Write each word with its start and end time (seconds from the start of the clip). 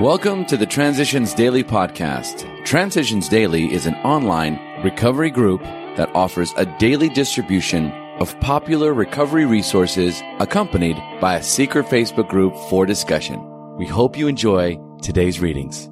Welcome 0.00 0.46
to 0.46 0.56
the 0.56 0.64
Transitions 0.64 1.34
Daily 1.34 1.62
podcast. 1.62 2.64
Transitions 2.64 3.28
Daily 3.28 3.70
is 3.70 3.84
an 3.84 3.94
online 3.96 4.58
recovery 4.82 5.30
group 5.30 5.62
that 5.62 6.10
offers 6.14 6.54
a 6.56 6.64
daily 6.78 7.10
distribution 7.10 7.92
of 8.18 8.40
popular 8.40 8.94
recovery 8.94 9.44
resources 9.44 10.22
accompanied 10.40 10.96
by 11.20 11.36
a 11.36 11.42
secret 11.42 11.84
Facebook 11.86 12.26
group 12.30 12.56
for 12.70 12.86
discussion. 12.86 13.38
We 13.76 13.86
hope 13.86 14.16
you 14.16 14.28
enjoy 14.28 14.78
today's 15.02 15.40
readings. 15.40 15.90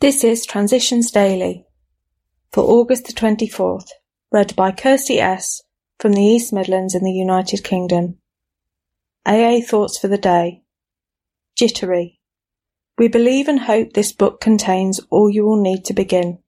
This 0.00 0.24
is 0.24 0.46
Transitions 0.46 1.10
Daily 1.10 1.66
for 2.50 2.64
August 2.64 3.04
the 3.04 3.12
24th, 3.12 3.90
read 4.32 4.56
by 4.56 4.72
Kirsty 4.72 5.20
S. 5.20 5.62
from 5.98 6.14
the 6.14 6.22
East 6.22 6.50
Midlands 6.50 6.94
in 6.94 7.04
the 7.04 7.12
United 7.12 7.62
Kingdom. 7.62 8.16
AA 9.26 9.60
Thoughts 9.60 9.98
for 9.98 10.08
the 10.08 10.18
Day 10.18 10.62
Jittery 11.56 12.20
we 12.96 13.08
believe 13.08 13.48
and 13.48 13.60
hope 13.60 13.92
this 13.92 14.12
book 14.12 14.40
contains 14.40 15.00
all 15.10 15.28
you 15.28 15.44
will 15.44 15.60
need 15.60 15.84
to 15.86 15.94
begin. 15.94 16.38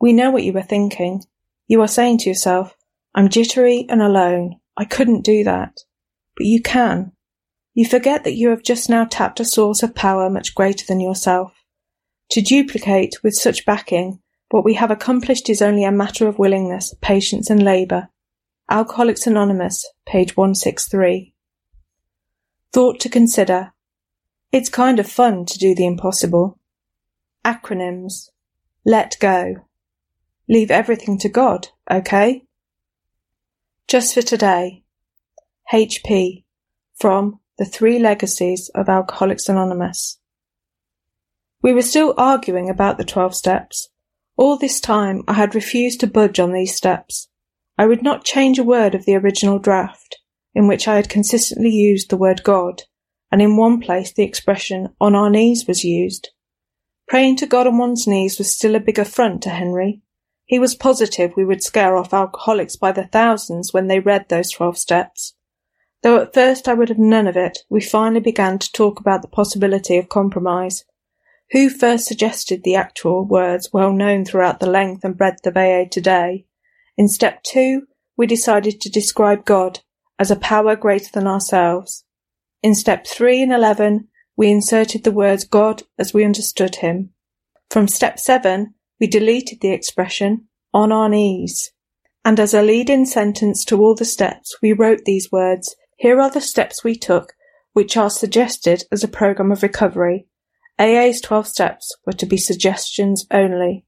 We 0.00 0.12
know 0.12 0.30
what 0.30 0.44
you 0.44 0.56
are 0.56 0.62
thinking. 0.62 1.24
You 1.66 1.80
are 1.82 1.88
saying 1.88 2.18
to 2.18 2.28
yourself, 2.28 2.76
I'm 3.14 3.28
jittery 3.28 3.86
and 3.88 4.02
alone. 4.02 4.60
I 4.76 4.84
couldn't 4.84 5.24
do 5.24 5.44
that. 5.44 5.78
But 6.36 6.46
you 6.46 6.62
can. 6.62 7.12
You 7.74 7.86
forget 7.86 8.24
that 8.24 8.34
you 8.34 8.50
have 8.50 8.62
just 8.62 8.90
now 8.90 9.04
tapped 9.04 9.40
a 9.40 9.44
source 9.44 9.82
of 9.82 9.94
power 9.94 10.28
much 10.28 10.54
greater 10.54 10.84
than 10.86 11.00
yourself. 11.00 11.52
To 12.32 12.40
duplicate 12.40 13.16
with 13.22 13.34
such 13.34 13.66
backing 13.66 14.20
what 14.50 14.64
we 14.64 14.74
have 14.74 14.90
accomplished 14.90 15.48
is 15.48 15.62
only 15.62 15.84
a 15.84 15.92
matter 15.92 16.26
of 16.26 16.38
willingness, 16.38 16.94
patience 17.00 17.50
and 17.50 17.62
labour. 17.62 18.08
Alcoholics 18.68 19.26
Anonymous, 19.26 19.88
page 20.06 20.36
163. 20.36 21.34
Thought 22.72 23.00
to 23.00 23.08
consider. 23.08 23.72
It's 24.52 24.68
kind 24.68 24.98
of 24.98 25.08
fun 25.08 25.46
to 25.46 25.58
do 25.58 25.76
the 25.76 25.86
impossible. 25.86 26.58
Acronyms. 27.44 28.30
Let 28.84 29.16
go. 29.20 29.68
Leave 30.48 30.72
everything 30.72 31.18
to 31.18 31.28
God, 31.28 31.68
okay? 31.88 32.42
Just 33.86 34.12
for 34.12 34.22
today. 34.22 34.82
HP. 35.72 36.42
From 36.96 37.38
The 37.58 37.64
Three 37.64 38.00
Legacies 38.00 38.68
of 38.74 38.88
Alcoholics 38.88 39.48
Anonymous. 39.48 40.18
We 41.62 41.72
were 41.72 41.82
still 41.82 42.12
arguing 42.18 42.68
about 42.68 42.98
the 42.98 43.04
12 43.04 43.36
steps. 43.36 43.88
All 44.36 44.56
this 44.56 44.80
time 44.80 45.22
I 45.28 45.34
had 45.34 45.54
refused 45.54 46.00
to 46.00 46.08
budge 46.08 46.40
on 46.40 46.52
these 46.52 46.74
steps. 46.74 47.28
I 47.78 47.86
would 47.86 48.02
not 48.02 48.24
change 48.24 48.58
a 48.58 48.64
word 48.64 48.96
of 48.96 49.04
the 49.04 49.14
original 49.14 49.60
draft, 49.60 50.18
in 50.56 50.66
which 50.66 50.88
I 50.88 50.96
had 50.96 51.08
consistently 51.08 51.70
used 51.70 52.10
the 52.10 52.16
word 52.16 52.42
God 52.42 52.82
and 53.30 53.40
in 53.40 53.56
one 53.56 53.80
place 53.80 54.12
the 54.12 54.22
expression 54.22 54.88
on 55.00 55.14
our 55.14 55.30
knees 55.30 55.66
was 55.66 55.84
used. 55.84 56.30
Praying 57.08 57.36
to 57.36 57.46
God 57.46 57.66
on 57.66 57.78
one's 57.78 58.06
knees 58.06 58.38
was 58.38 58.54
still 58.54 58.74
a 58.74 58.80
big 58.80 58.98
affront 58.98 59.42
to 59.42 59.50
Henry. 59.50 60.02
He 60.46 60.58
was 60.58 60.74
positive 60.74 61.32
we 61.36 61.44
would 61.44 61.62
scare 61.62 61.96
off 61.96 62.14
alcoholics 62.14 62.76
by 62.76 62.92
the 62.92 63.06
thousands 63.06 63.72
when 63.72 63.86
they 63.86 64.00
read 64.00 64.28
those 64.28 64.50
twelve 64.50 64.78
steps. 64.78 65.34
Though 66.02 66.20
at 66.20 66.34
first 66.34 66.66
I 66.66 66.74
would 66.74 66.88
have 66.88 66.98
none 66.98 67.26
of 67.26 67.36
it, 67.36 67.58
we 67.68 67.80
finally 67.80 68.20
began 68.20 68.58
to 68.58 68.72
talk 68.72 69.00
about 69.00 69.22
the 69.22 69.28
possibility 69.28 69.96
of 69.96 70.08
compromise. 70.08 70.84
Who 71.52 71.68
first 71.68 72.06
suggested 72.06 72.62
the 72.62 72.76
actual 72.76 73.24
words 73.24 73.70
well 73.72 73.92
known 73.92 74.24
throughout 74.24 74.60
the 74.60 74.70
length 74.70 75.04
and 75.04 75.16
breadth 75.16 75.46
of 75.46 75.56
AA 75.56 75.84
today? 75.90 76.46
In 76.96 77.08
step 77.08 77.42
two, 77.42 77.86
we 78.16 78.26
decided 78.26 78.80
to 78.80 78.90
describe 78.90 79.44
God 79.44 79.80
as 80.18 80.30
a 80.30 80.36
power 80.36 80.76
greater 80.76 81.10
than 81.12 81.26
ourselves. 81.26 82.04
In 82.62 82.74
step 82.74 83.06
3 83.06 83.42
and 83.42 83.52
11, 83.52 84.08
we 84.36 84.50
inserted 84.50 85.04
the 85.04 85.12
words 85.12 85.44
God 85.44 85.82
as 85.98 86.12
we 86.12 86.24
understood 86.24 86.76
him. 86.76 87.10
From 87.70 87.88
step 87.88 88.18
7, 88.18 88.74
we 89.00 89.06
deleted 89.06 89.60
the 89.60 89.72
expression 89.72 90.48
on 90.74 90.92
our 90.92 91.08
knees. 91.08 91.72
And 92.22 92.38
as 92.38 92.52
a 92.52 92.62
lead-in 92.62 93.06
sentence 93.06 93.64
to 93.66 93.80
all 93.80 93.94
the 93.94 94.04
steps, 94.04 94.56
we 94.60 94.74
wrote 94.74 95.06
these 95.06 95.32
words, 95.32 95.74
here 95.96 96.20
are 96.20 96.30
the 96.30 96.40
steps 96.42 96.84
we 96.84 96.96
took, 96.96 97.32
which 97.72 97.96
are 97.96 98.10
suggested 98.10 98.84
as 98.92 99.02
a 99.02 99.08
program 99.08 99.50
of 99.50 99.62
recovery. 99.62 100.26
AA's 100.78 101.20
12 101.22 101.46
steps 101.46 101.96
were 102.04 102.12
to 102.12 102.26
be 102.26 102.36
suggestions 102.36 103.26
only. 103.30 103.86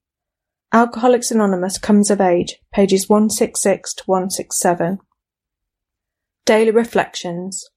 Alcoholics 0.72 1.30
Anonymous 1.30 1.76
comes 1.76 2.10
of 2.10 2.22
age, 2.22 2.56
pages 2.72 3.06
166 3.06 3.92
to 3.94 4.04
167. 4.06 4.98
Daily 6.46 6.70
Reflections 6.70 7.68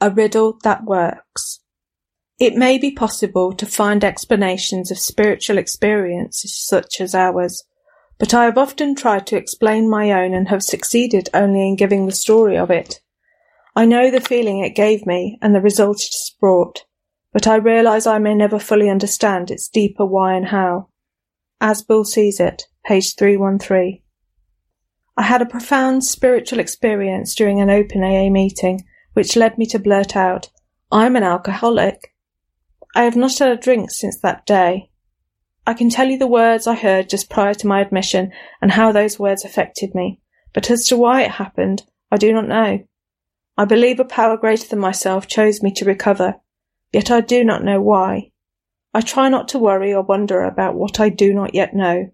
a 0.00 0.10
riddle 0.10 0.58
that 0.62 0.84
works. 0.84 1.60
It 2.38 2.56
may 2.56 2.78
be 2.78 2.90
possible 2.90 3.52
to 3.52 3.66
find 3.66 4.02
explanations 4.02 4.90
of 4.90 4.98
spiritual 4.98 5.58
experiences 5.58 6.56
such 6.56 7.00
as 7.00 7.14
ours, 7.14 7.64
but 8.18 8.32
I 8.32 8.44
have 8.44 8.56
often 8.56 8.94
tried 8.94 9.26
to 9.28 9.36
explain 9.36 9.90
my 9.90 10.10
own 10.10 10.32
and 10.32 10.48
have 10.48 10.62
succeeded 10.62 11.28
only 11.34 11.68
in 11.68 11.76
giving 11.76 12.06
the 12.06 12.12
story 12.12 12.56
of 12.56 12.70
it. 12.70 13.00
I 13.76 13.84
know 13.84 14.10
the 14.10 14.20
feeling 14.20 14.60
it 14.60 14.74
gave 14.74 15.06
me 15.06 15.38
and 15.42 15.54
the 15.54 15.60
result 15.60 15.98
it 15.98 16.12
has 16.12 16.34
brought, 16.40 16.84
but 17.32 17.46
I 17.46 17.56
realize 17.56 18.06
I 18.06 18.18
may 18.18 18.34
never 18.34 18.58
fully 18.58 18.88
understand 18.88 19.50
its 19.50 19.68
deeper 19.68 20.06
why 20.06 20.34
and 20.34 20.46
how. 20.46 20.88
As 21.60 21.82
Bill 21.82 22.04
sees 22.04 22.40
it, 22.40 22.64
page 22.86 23.16
313. 23.16 24.00
I 25.16 25.22
had 25.22 25.42
a 25.42 25.46
profound 25.46 26.04
spiritual 26.04 26.58
experience 26.58 27.34
during 27.34 27.60
an 27.60 27.68
open 27.68 28.02
AA 28.02 28.30
meeting 28.30 28.84
which 29.12 29.36
led 29.36 29.58
me 29.58 29.66
to 29.66 29.78
blurt 29.78 30.16
out, 30.16 30.48
I'm 30.92 31.16
an 31.16 31.22
alcoholic. 31.22 32.14
I 32.94 33.04
have 33.04 33.16
not 33.16 33.38
had 33.38 33.50
a 33.50 33.56
drink 33.56 33.90
since 33.90 34.18
that 34.20 34.46
day. 34.46 34.90
I 35.66 35.74
can 35.74 35.90
tell 35.90 36.08
you 36.08 36.18
the 36.18 36.26
words 36.26 36.66
I 36.66 36.74
heard 36.74 37.08
just 37.08 37.30
prior 37.30 37.54
to 37.54 37.66
my 37.66 37.80
admission 37.80 38.32
and 38.60 38.72
how 38.72 38.92
those 38.92 39.18
words 39.18 39.44
affected 39.44 39.94
me, 39.94 40.20
but 40.52 40.70
as 40.70 40.86
to 40.88 40.96
why 40.96 41.22
it 41.22 41.30
happened, 41.32 41.84
I 42.10 42.16
do 42.16 42.32
not 42.32 42.48
know. 42.48 42.80
I 43.56 43.64
believe 43.66 44.00
a 44.00 44.04
power 44.04 44.36
greater 44.36 44.66
than 44.66 44.78
myself 44.78 45.26
chose 45.26 45.62
me 45.62 45.72
to 45.74 45.84
recover, 45.84 46.36
yet 46.92 47.10
I 47.10 47.20
do 47.20 47.44
not 47.44 47.62
know 47.62 47.80
why. 47.80 48.30
I 48.92 49.00
try 49.00 49.28
not 49.28 49.48
to 49.48 49.58
worry 49.58 49.94
or 49.94 50.02
wonder 50.02 50.42
about 50.42 50.74
what 50.74 50.98
I 50.98 51.08
do 51.08 51.32
not 51.32 51.54
yet 51.54 51.74
know. 51.74 52.10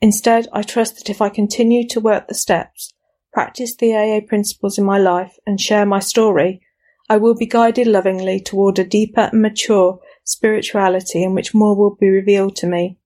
Instead, 0.00 0.46
I 0.52 0.62
trust 0.62 0.96
that 0.96 1.10
if 1.10 1.20
I 1.20 1.28
continue 1.28 1.88
to 1.88 2.00
work 2.00 2.28
the 2.28 2.34
steps, 2.34 2.89
practice 3.32 3.76
the 3.76 3.94
AA 3.94 4.20
principles 4.26 4.78
in 4.78 4.84
my 4.84 4.98
life, 4.98 5.36
and 5.46 5.60
share 5.60 5.86
my 5.86 6.00
story, 6.00 6.60
I 7.08 7.16
will 7.16 7.34
be 7.34 7.46
guided 7.46 7.86
lovingly 7.86 8.40
toward 8.40 8.78
a 8.78 8.84
deeper 8.84 9.28
and 9.32 9.42
mature 9.42 9.98
spirituality 10.24 11.24
in 11.24 11.34
which 11.34 11.54
more 11.54 11.76
will 11.76 11.96
be 11.96 12.08
revealed 12.08 12.56
to 12.56 12.66
me. 12.66 12.98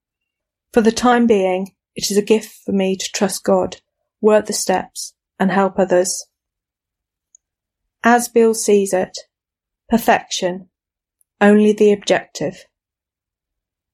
For 0.72 0.80
the 0.80 0.92
time 0.92 1.26
being, 1.26 1.74
it 1.94 2.10
is 2.10 2.16
a 2.16 2.22
gift 2.22 2.54
for 2.64 2.72
me 2.72 2.96
to 2.96 3.12
trust 3.12 3.44
God, 3.44 3.80
work 4.20 4.46
the 4.46 4.52
steps, 4.52 5.14
and 5.38 5.50
help 5.50 5.78
others. 5.78 6.26
As 8.02 8.28
Bill 8.28 8.52
sees 8.52 8.92
it, 8.92 9.16
perfection, 9.88 10.68
only 11.40 11.72
the 11.72 11.92
objective. 11.92 12.66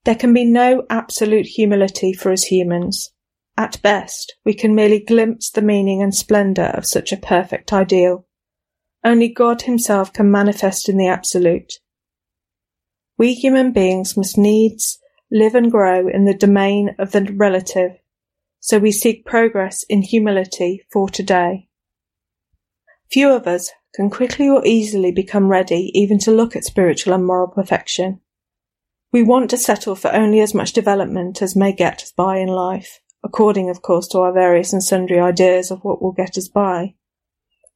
There 0.04 0.14
can 0.14 0.32
be 0.32 0.44
no 0.44 0.84
absolute 0.90 1.46
humility 1.46 2.12
for 2.12 2.32
us 2.32 2.44
humans. 2.44 3.12
At 3.60 3.82
best, 3.82 4.36
we 4.42 4.54
can 4.54 4.74
merely 4.74 5.00
glimpse 5.00 5.50
the 5.50 5.60
meaning 5.60 6.00
and 6.00 6.14
splendour 6.14 6.64
of 6.64 6.86
such 6.86 7.12
a 7.12 7.18
perfect 7.18 7.74
ideal. 7.74 8.26
Only 9.04 9.28
God 9.28 9.60
Himself 9.60 10.14
can 10.14 10.30
manifest 10.30 10.88
in 10.88 10.96
the 10.96 11.08
Absolute. 11.08 11.74
We 13.18 13.34
human 13.34 13.72
beings 13.72 14.16
must 14.16 14.38
needs 14.38 14.98
live 15.30 15.54
and 15.54 15.70
grow 15.70 16.08
in 16.08 16.24
the 16.24 16.32
domain 16.32 16.94
of 16.98 17.12
the 17.12 17.20
relative, 17.36 17.98
so 18.60 18.78
we 18.78 18.92
seek 18.92 19.26
progress 19.26 19.84
in 19.90 20.00
humility 20.00 20.86
for 20.90 21.10
today. 21.10 21.68
Few 23.12 23.28
of 23.28 23.46
us 23.46 23.72
can 23.94 24.08
quickly 24.08 24.48
or 24.48 24.64
easily 24.64 25.12
become 25.12 25.48
ready 25.48 25.90
even 25.92 26.18
to 26.20 26.30
look 26.30 26.56
at 26.56 26.64
spiritual 26.64 27.12
and 27.12 27.26
moral 27.26 27.48
perfection. 27.48 28.22
We 29.12 29.22
want 29.22 29.50
to 29.50 29.58
settle 29.58 29.96
for 29.96 30.10
only 30.14 30.40
as 30.40 30.54
much 30.54 30.72
development 30.72 31.42
as 31.42 31.54
may 31.54 31.74
get 31.74 32.02
us 32.02 32.12
by 32.12 32.38
in 32.38 32.48
life 32.48 33.00
according, 33.22 33.70
of 33.70 33.82
course, 33.82 34.08
to 34.08 34.18
our 34.18 34.32
various 34.32 34.72
and 34.72 34.82
sundry 34.82 35.18
ideas 35.18 35.70
of 35.70 35.80
what 35.82 36.00
will 36.00 36.12
get 36.12 36.38
us 36.38 36.48
by. 36.48 36.94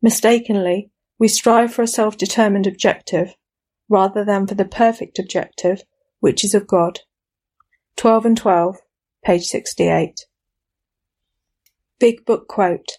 Mistakenly, 0.01 0.91
we 1.19 1.29
strive 1.29 1.73
for 1.73 1.83
a 1.83 1.87
self-determined 1.87 2.67
objective, 2.67 3.35
rather 3.89 4.25
than 4.25 4.47
for 4.47 4.55
the 4.55 4.65
perfect 4.65 5.19
objective, 5.19 5.83
which 6.21 6.45
is 6.45 6.55
of 6.55 6.67
God. 6.67 7.01
12 7.97 8.27
and 8.27 8.37
12, 8.37 8.79
page 9.25 9.45
68. 9.45 10.27
Big 11.99 12.25
Book 12.25 12.49
Quote 12.49 12.99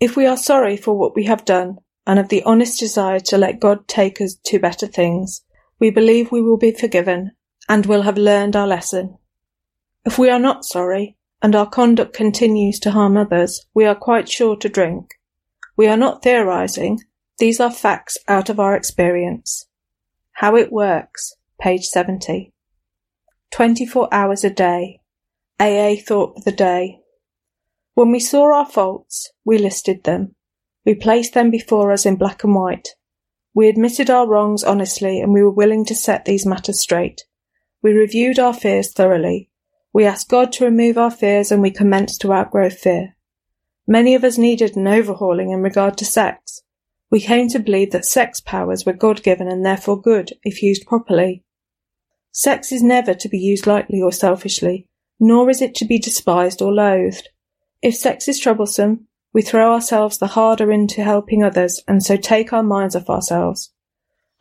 If 0.00 0.16
we 0.16 0.26
are 0.26 0.36
sorry 0.36 0.76
for 0.76 0.96
what 0.96 1.16
we 1.16 1.24
have 1.24 1.44
done, 1.44 1.78
and 2.06 2.18
have 2.18 2.28
the 2.28 2.42
honest 2.42 2.78
desire 2.78 3.18
to 3.18 3.38
let 3.38 3.60
God 3.60 3.88
take 3.88 4.20
us 4.20 4.34
to 4.44 4.58
better 4.58 4.86
things, 4.86 5.42
we 5.80 5.90
believe 5.90 6.30
we 6.30 6.42
will 6.42 6.58
be 6.58 6.72
forgiven, 6.72 7.32
and 7.68 7.86
will 7.86 8.02
have 8.02 8.18
learned 8.18 8.54
our 8.54 8.66
lesson. 8.66 9.16
If 10.04 10.18
we 10.18 10.28
are 10.28 10.38
not 10.38 10.64
sorry, 10.64 11.16
and 11.44 11.54
our 11.54 11.68
conduct 11.68 12.14
continues 12.14 12.80
to 12.80 12.92
harm 12.92 13.18
others, 13.18 13.66
we 13.74 13.84
are 13.84 13.94
quite 13.94 14.30
sure 14.30 14.56
to 14.56 14.66
drink. 14.66 15.10
We 15.76 15.86
are 15.86 15.96
not 15.96 16.22
theorizing, 16.22 17.00
these 17.36 17.60
are 17.60 17.70
facts 17.70 18.16
out 18.26 18.48
of 18.48 18.58
our 18.58 18.74
experience. 18.74 19.66
How 20.32 20.56
it 20.56 20.72
works, 20.72 21.34
page 21.60 21.84
70. 21.84 22.54
24 23.50 24.08
hours 24.10 24.42
a 24.42 24.48
day. 24.48 25.00
AA 25.60 25.96
thought 25.96 26.34
for 26.34 26.40
the 26.46 26.56
day. 26.56 27.00
When 27.92 28.10
we 28.10 28.20
saw 28.20 28.56
our 28.56 28.66
faults, 28.66 29.30
we 29.44 29.58
listed 29.58 30.04
them. 30.04 30.34
We 30.86 30.94
placed 30.94 31.34
them 31.34 31.50
before 31.50 31.92
us 31.92 32.06
in 32.06 32.16
black 32.16 32.42
and 32.42 32.54
white. 32.54 32.88
We 33.52 33.68
admitted 33.68 34.08
our 34.08 34.26
wrongs 34.26 34.64
honestly 34.64 35.20
and 35.20 35.34
we 35.34 35.42
were 35.42 35.50
willing 35.50 35.84
to 35.84 35.94
set 35.94 36.24
these 36.24 36.46
matters 36.46 36.80
straight. 36.80 37.24
We 37.82 37.92
reviewed 37.92 38.38
our 38.38 38.54
fears 38.54 38.94
thoroughly. 38.94 39.50
We 39.94 40.06
asked 40.06 40.28
God 40.28 40.50
to 40.54 40.64
remove 40.64 40.98
our 40.98 41.10
fears 41.10 41.52
and 41.52 41.62
we 41.62 41.70
commenced 41.70 42.20
to 42.22 42.32
outgrow 42.32 42.68
fear. 42.68 43.14
Many 43.86 44.16
of 44.16 44.24
us 44.24 44.36
needed 44.36 44.76
an 44.76 44.88
overhauling 44.88 45.50
in 45.50 45.62
regard 45.62 45.96
to 45.98 46.04
sex. 46.04 46.62
We 47.12 47.20
came 47.20 47.48
to 47.50 47.60
believe 47.60 47.92
that 47.92 48.04
sex 48.04 48.40
powers 48.40 48.84
were 48.84 48.92
God 48.92 49.22
given 49.22 49.46
and 49.46 49.64
therefore 49.64 50.00
good 50.00 50.32
if 50.42 50.64
used 50.64 50.84
properly. 50.84 51.44
Sex 52.32 52.72
is 52.72 52.82
never 52.82 53.14
to 53.14 53.28
be 53.28 53.38
used 53.38 53.68
lightly 53.68 54.02
or 54.02 54.10
selfishly, 54.10 54.88
nor 55.20 55.48
is 55.48 55.62
it 55.62 55.76
to 55.76 55.84
be 55.84 56.00
despised 56.00 56.60
or 56.60 56.72
loathed. 56.72 57.28
If 57.80 57.94
sex 57.94 58.26
is 58.26 58.40
troublesome, 58.40 59.06
we 59.32 59.42
throw 59.42 59.72
ourselves 59.72 60.18
the 60.18 60.26
harder 60.26 60.72
into 60.72 61.04
helping 61.04 61.44
others 61.44 61.80
and 61.86 62.02
so 62.02 62.16
take 62.16 62.52
our 62.52 62.64
minds 62.64 62.96
off 62.96 63.08
ourselves. 63.08 63.70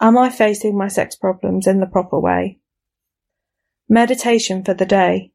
Am 0.02 0.18
I 0.18 0.32
facing 0.32 0.76
my 0.76 0.88
sex 0.88 1.16
problems 1.16 1.68
in 1.68 1.80
the 1.80 1.86
proper 1.86 2.20
way? 2.20 2.58
Meditation 3.88 4.64
for 4.64 4.74
the 4.74 4.88
day. 4.88 5.33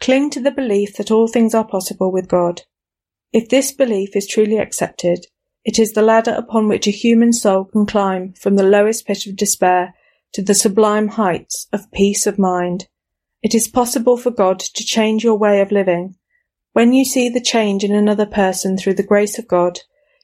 Cling 0.00 0.30
to 0.30 0.40
the 0.40 0.50
belief 0.50 0.96
that 0.96 1.10
all 1.10 1.28
things 1.28 1.54
are 1.54 1.66
possible 1.66 2.12
with 2.12 2.28
God. 2.28 2.62
If 3.32 3.48
this 3.48 3.72
belief 3.72 4.16
is 4.16 4.26
truly 4.26 4.58
accepted, 4.58 5.26
it 5.64 5.78
is 5.78 5.92
the 5.92 6.02
ladder 6.02 6.34
upon 6.36 6.68
which 6.68 6.86
a 6.86 6.92
human 6.92 7.32
soul 7.32 7.64
can 7.64 7.86
climb 7.86 8.32
from 8.34 8.56
the 8.56 8.62
lowest 8.62 9.06
pit 9.06 9.26
of 9.26 9.36
despair 9.36 9.94
to 10.32 10.42
the 10.42 10.54
sublime 10.54 11.08
heights 11.08 11.66
of 11.72 11.90
peace 11.92 12.26
of 12.26 12.38
mind. 12.38 12.88
It 13.42 13.54
is 13.54 13.68
possible 13.68 14.16
for 14.16 14.30
God 14.30 14.60
to 14.60 14.84
change 14.84 15.24
your 15.24 15.36
way 15.36 15.60
of 15.60 15.72
living 15.72 16.16
when 16.78 16.92
you 16.92 17.04
see 17.04 17.28
the 17.28 17.40
change 17.40 17.82
in 17.82 17.92
another 17.92 18.24
person 18.24 18.76
through 18.76 18.94
the 18.94 19.02
grace 19.02 19.36
of 19.36 19.48
God, 19.48 19.80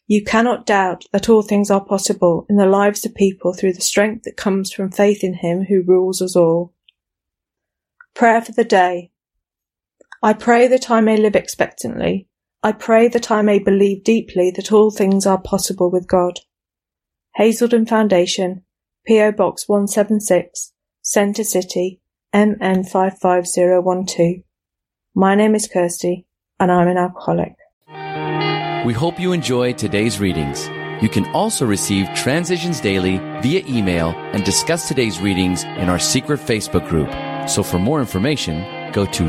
you 0.06 0.22
cannot 0.22 0.66
doubt 0.66 1.04
that 1.10 1.28
all 1.28 1.42
things 1.42 1.68
are 1.68 1.84
possible 1.84 2.46
in 2.48 2.54
the 2.54 2.64
lives 2.64 3.04
of 3.04 3.12
people 3.14 3.52
through 3.52 3.72
the 3.72 3.80
strength 3.80 4.22
that 4.22 4.36
comes 4.36 4.72
from 4.72 4.92
faith 4.92 5.24
in 5.24 5.34
Him 5.34 5.64
who 5.64 5.82
rules 5.82 6.22
us 6.22 6.36
all. 6.36 6.72
Prayer 8.14 8.40
for 8.40 8.52
the 8.52 8.62
day. 8.62 9.10
I 10.24 10.32
pray 10.32 10.68
that 10.68 10.90
I 10.90 11.02
may 11.02 11.18
live 11.18 11.36
expectantly. 11.36 12.28
I 12.62 12.72
pray 12.72 13.08
that 13.08 13.30
I 13.30 13.42
may 13.42 13.58
believe 13.58 14.04
deeply 14.04 14.50
that 14.52 14.72
all 14.72 14.90
things 14.90 15.26
are 15.26 15.36
possible 15.36 15.90
with 15.90 16.08
God. 16.08 16.40
Hazelden 17.34 17.84
Foundation, 17.84 18.62
P.O. 19.06 19.32
Box 19.32 19.68
176, 19.68 20.72
Centre 21.02 21.44
City, 21.44 22.00
MN 22.32 22.84
55012. 22.84 24.44
My 25.14 25.34
name 25.34 25.54
is 25.54 25.68
Kirsty 25.68 26.26
and 26.58 26.72
I'm 26.72 26.88
an 26.88 26.96
alcoholic. 26.96 27.56
We 28.86 28.94
hope 28.94 29.20
you 29.20 29.32
enjoy 29.32 29.74
today's 29.74 30.20
readings. 30.20 30.66
You 31.02 31.10
can 31.10 31.26
also 31.34 31.66
receive 31.66 32.08
Transitions 32.14 32.80
Daily 32.80 33.18
via 33.42 33.62
email 33.68 34.14
and 34.32 34.42
discuss 34.42 34.88
today's 34.88 35.20
readings 35.20 35.64
in 35.64 35.90
our 35.90 35.98
secret 35.98 36.40
Facebook 36.40 36.88
group. 36.88 37.10
So 37.46 37.62
for 37.62 37.78
more 37.78 38.00
information, 38.00 38.90
go 38.94 39.04
to 39.04 39.28